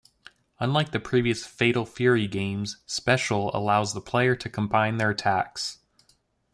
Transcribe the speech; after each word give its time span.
Unlike 0.59 0.93
the 0.93 0.99
previous 0.99 1.45
"Fatal 1.45 1.85
Fury" 1.85 2.25
games, 2.27 2.77
"Special" 2.87 3.55
allows 3.55 3.93
the 3.93 4.01
player 4.01 4.35
to 4.35 4.49
combine 4.49 4.97
their 4.97 5.11
attacks. 5.11 5.77